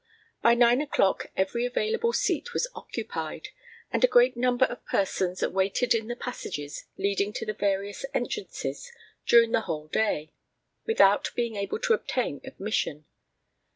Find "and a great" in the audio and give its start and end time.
3.91-4.35